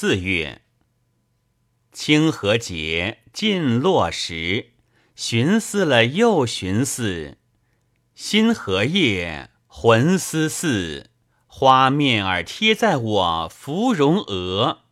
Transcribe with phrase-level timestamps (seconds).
[0.00, 0.62] 四月
[1.90, 4.74] 清河节尽落时
[5.16, 7.36] 寻思了又寻思
[8.14, 11.10] 新荷叶魂思似
[11.48, 14.82] 花面儿贴在我芙蓉额。